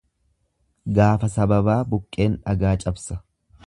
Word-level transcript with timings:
Gaafa 0.99 1.31
sababaa 1.35 1.79
buqqeen 1.93 2.43
dhagaa 2.49 2.77
cabsa. 2.87 3.25